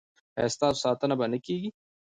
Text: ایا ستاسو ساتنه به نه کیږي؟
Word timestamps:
ایا 0.37 0.53
ستاسو 0.55 0.79
ساتنه 0.85 1.15
به 1.19 1.25
نه 1.33 1.39
کیږي؟ 1.45 1.69